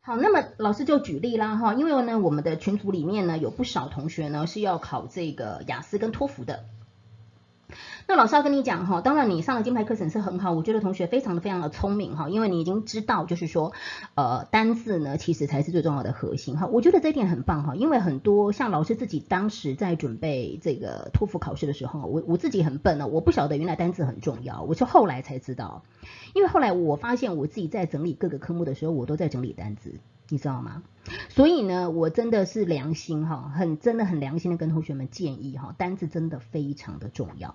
[0.00, 6.64] 好，那么老师就举例啦哈，因为呢，我们的群组里面呢有不少同学呢是要考这个雅思跟托福的。
[8.10, 13.74] 那老师要跟你讲哈，当然你上了金牌课程是很好，我觉得同学非常的非常的聪明哈，因为你已经知道就是说，
[14.14, 25.82] 呃，单字呢其实才是最重要的核心哈，我觉得这一点很棒哈，因为很多像老师自己当时在准备这个托福考试的时候，我我自己很笨呢，我不晓得原来单字很重要，我是后来才知道，
[26.34, 30.00] 因为后来我发现我自己在整理各个科目的时候，我都在整理单字，
[30.30, 30.82] 你知道吗？
[31.28, 37.54] 所以呢，我真的是良心哈，很真的很良心的跟同学们建议哈，单字真的非常的重要。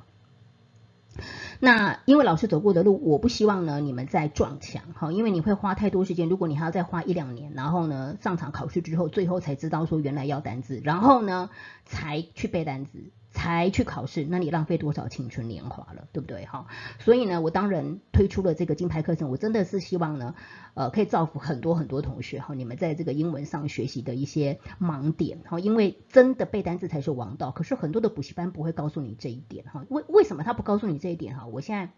[1.59, 6.27] 那因为老师走过的路，我不希望呢你们再撞墙哈，因为你会花太多时间。
[6.27, 11.49] 如果你还要再花一两年，然后呢上场考试之后，最后才知道说原来要单词，然后呢
[11.85, 13.11] 才去背单词。
[13.33, 16.45] 才去考试，那你浪费多少青春年华了，对不对？
[16.45, 16.67] 哈，
[16.99, 20.35] 所以呢，我当然推出了这个金牌课程，我真的是希望呢，
[20.75, 31.47] 呃，可以造福很多很多同学哈，你们在这个英文上学习的一些盲点哈，因为真的背单词才是王道，可是很多的补习班不会告诉你这一点哈，为为什么他不告诉你这一点哈？
[31.47, 31.91] 我现在，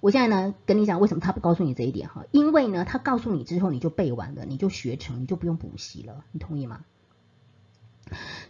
[0.00, 6.84] 我现在呢跟你讲为什么他不告诉你这一点哈，因为呢，他告诉你之后你就背完了，你就学成，你就不用补习了，你同意吗？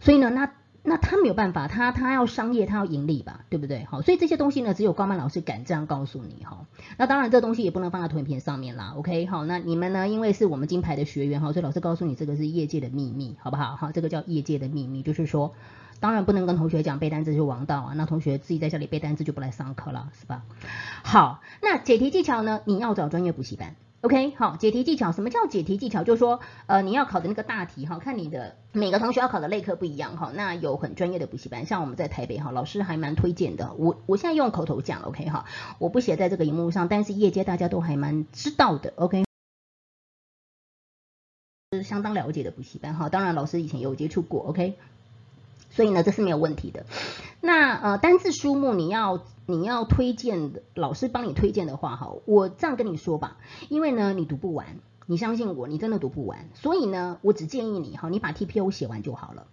[0.01, 0.53] 所以呢，那。
[0.89, 3.83] 那他没有办法，他他要商业，他要盈利吧，对不对？
[3.83, 6.65] 好，所以这些东西呢，只有高曼老师敢这样告诉你哈。
[6.95, 8.93] 那当然，这东西也不能放在投影片上面啦。
[8.95, 10.07] OK，好，那你们呢？
[10.07, 13.75] 因为是我们金牌的学员哈，所以老师告诉你，这个是业界的秘密，好不好？
[13.75, 15.53] 哈，这个叫业界的秘密，就是说，
[15.99, 17.93] 当然不能跟同学讲背单词是王道啊。
[17.93, 20.43] 那同学自己在家里背单词就不来上课了，是吧？
[21.03, 22.61] 好，那解题技巧呢？
[22.63, 23.75] 你要找专业补习班。
[24.01, 26.03] OK，好，解题技巧，什么叫解题技巧？
[26.03, 33.73] 就是说，呃，你要考的那个大题哈，看你的每个同学要考的类科不一样哈，那有很专业的补习班，像我们在台北哈，老师还蛮推荐的。
[33.73, 35.45] 我我现在用口头讲，OK 哈，
[35.79, 39.25] 我不写在这个荧幕上，但是业界大家都还蛮知道的，OK，
[41.71, 44.75] 是相当了解的补习班哈，当然老师以前有接触过，OK。
[45.69, 46.85] 所以呢，这是没有问题的。
[47.41, 53.37] 那呃，单字书目你要你要推荐的，老师帮你推荐的话哈，我这样跟你说吧，
[53.69, 56.49] 因为呢，你读不完，你相信我，你真的读不完。
[56.53, 59.47] 所以呢，我只建议你哈，你把 TPO 写完就好了。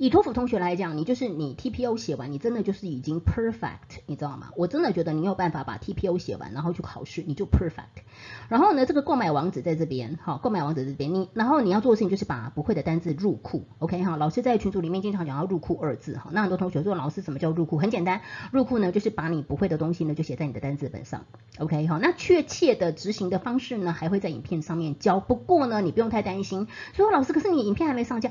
[0.00, 4.48] 以托福同学来讲，你就是你 TPO 写完，你真的就是已经 perfect，你知道吗？
[4.56, 8.00] 我真的觉得你有办法把 TPO 写完，然后去考试，你就 perfect。
[8.48, 14.16] 然后呢，这个购买网址在这边，好，购买网址这边，你然后你要做的事情就是把不会的单字入库，OK 哈。
[14.16, 17.76] 老师在群组里面经常讲要入库二字哈，那很多同学说老师什么叫入库？
[17.76, 18.22] 很简单，
[18.52, 21.26] 入库呢就是把你不会的东西呢就写在你的单字本上
[21.58, 21.98] ，OK 哈。
[22.00, 26.68] 那确切的执行的方式呢还会在影片上面教，不过呢你不用太担心。
[26.94, 28.30] 说老师，可是你影片还没上架。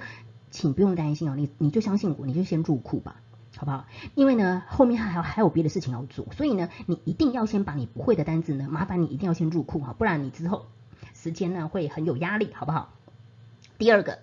[0.51, 3.21] 请不用担心哦，你你就相信我，你就先入库吧，
[3.55, 3.85] 好不好？
[4.15, 10.65] 因为呢，后面还有还有别的事情要做，所以呢，你一定要先把你不会的单子呢，麻烦你一定要先入库哈，不然你之后
[11.13, 12.93] 时间呢会很有压力，好不好？
[13.77, 14.19] 第二个，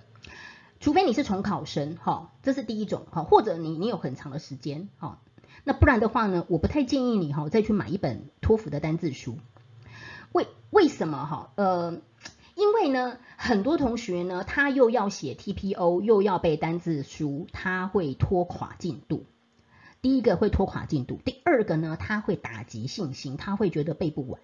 [0.81, 5.21] 除非你是重考生哈，这是第一种哈，或者你你有很长的时间哈，
[5.65, 9.39] 那不然的话呢，我不太建议你哈再去买一本托福的单字书，
[10.33, 11.53] 为为什么哈？
[11.55, 12.01] 呃。
[12.77, 19.25] 因为呢，很多同学呢，他又要写 TPO，又要背单字书，他会拖垮进度。
[20.03, 24.39] 第一个会拖垮进度，第二个呢，他会打击信心，他会觉得背不完。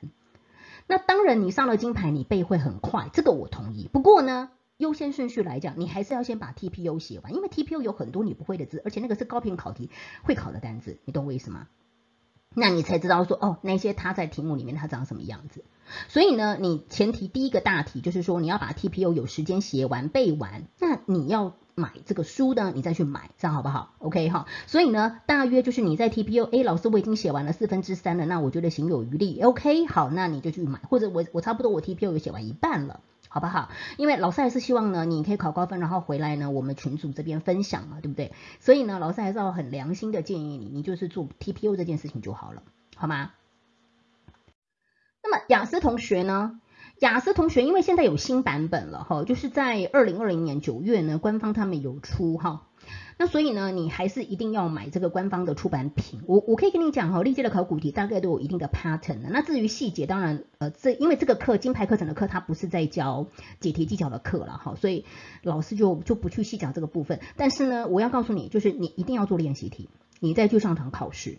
[0.86, 3.86] 那当然，你上了金牌，你背会很快，这个我同意。
[3.92, 9.90] 不过呢，优先顺序来讲，你还是要先把 TPO 写完，因为 TPO 有很多你不会的字，而且那个是高频考题
[10.22, 11.68] 会考的单字，你懂我意思吗？
[12.54, 15.64] 那你才知道说，哦，那些它在题目里面它长什么样子。
[16.08, 20.64] 所以呢，你前提第一个大题就是说，你要把 TPO 有时间写完背完。
[20.78, 24.46] 那你要买这个书呢，你再去买，这样好不好？OK 哈。
[24.66, 29.40] 所以呢，大约就是你在 TPO，哎，老师我已经写完了四分之三了，那我觉得行有余力。
[29.42, 33.00] OK，好，那你就去买，或者我我差不多我 TPO 有写完一半了。
[33.32, 33.70] 好不好？
[33.96, 38.32] 因为老师还是希望呢，你可以考高分，然后回来呢，我们群组这边分享嘛，对不对？
[38.60, 42.62] 所以呢，老师还是要很良心的建议你，你就是做 T P U 这件事情就好了，
[42.94, 43.30] 好吗？
[45.22, 46.60] 那么雅思同学呢？
[46.98, 52.68] 雅思同学因为现在有新版本了哈，就是在二零二零年九月呢，官方他们有出哈。
[53.18, 56.20] 那所以呢，你还是一定要买这个官方的出版品。
[56.26, 59.28] 我我可以跟你讲哈，历届的考古题大概都有一定的 pattern 的。
[59.30, 63.26] 那至于细节，当然呃，这因为这个课金牌课程的课，它不是在教
[63.60, 65.04] 解题技巧的课了哈，所以
[65.42, 67.20] 老师就就不去细讲这个部分。
[67.36, 69.88] 但是呢，我要告诉你，就是你一定要做练习题，
[70.20, 71.38] 你再去上场考试，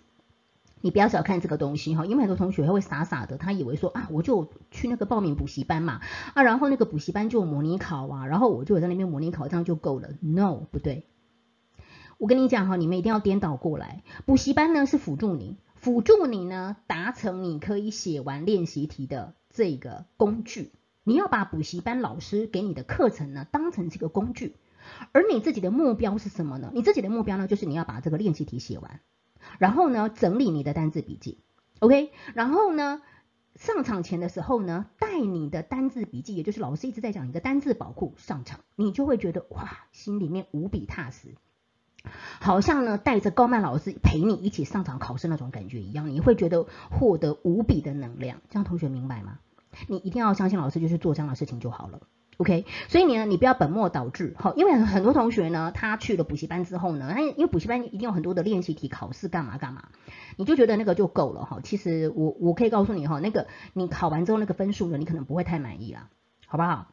[0.80, 6.02] 你不要小看这个东西哈，因为很多同学他会傻傻的，他以为说啊，我就去那个报名补习班嘛，
[6.34, 10.10] 啊，然后那个补习班就模拟考啊，然后我就在那边模拟考，这样就够了。
[10.22, 11.08] No，不对。
[12.24, 14.02] 我跟你讲哈，你们一定要颠倒过来。
[14.25, 20.72] 补习班呢是辅助你，辅助你呢达成你可以写完练习题的这个工具。
[21.04, 24.56] 你要把补习班老师给你的课程呢当成这个工具，
[25.12, 26.72] 而你自己的目标是什么呢？
[26.74, 29.02] 你自己的目标呢，就是你要把这个练习题写完，
[29.58, 31.40] 然后呢整理你的单字笔记
[31.80, 33.02] ，OK，然后呢
[33.56, 41.36] 上场前的时候呢带你的单字笔记，也就是老师一直在讲你的单字宝库上场，你就会觉得哇，心里面无比踏实。
[42.40, 48.42] 好像呢，带着高曼老师陪你一起上场考试那种感觉一样，你会觉得获得无比的能量。
[48.50, 49.40] 这样同学明白吗？
[49.88, 52.02] 你一定要相信老师，就是做这样的事情就好了。
[52.38, 54.36] OK，所以你呢，你不要本末倒置。
[54.38, 59.90] 好，因为很多同学呢，他去了补习班之后呢，他因为补习班一定有很多的练习题、考试干嘛干嘛，
[60.36, 61.60] 你就觉得那个就够了哈。
[61.64, 66.10] 其实我我可以告诉你哈，那个你考完之后那个分数呢，你可能不会太满意啦，
[66.48, 66.88] 好不好？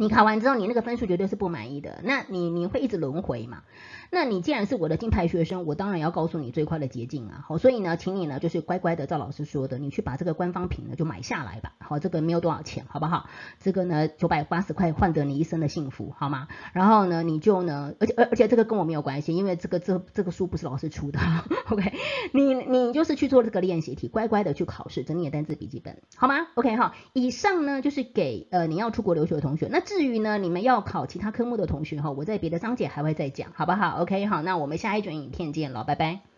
[0.00, 3.64] 你考完之后，你那个分数绝对是不满意的，那你你会一直轮回嘛？
[4.10, 7.44] 那你既然是我的金牌学生，我当然要告诉你最快的捷径啊！
[7.46, 11.74] 好，所以呢，请你呢就是乖乖的照老师说的，你去把这个官方品呢就买下来吧。
[11.80, 13.28] 好，这个没有多少钱，好不好？
[13.60, 16.48] 这个呢九百八十块换得你一生的幸福，好吗？
[16.72, 21.20] 然后呢，你就呢，而且而而且这个跟我没有关系，因为这个这这个书不是老师出的。
[21.68, 21.92] OK，
[22.32, 36.29] 你你就是去做这个练习题，乖乖的去考试，整理单词笔记本，好吗？OK 哈，以上呢就是给呃你要出国留学的同学，那至于呢你们要考其他科目的同学哈，我在别的章节还会再讲，好不好？OK，好，那我们下一卷影片见了，拜拜。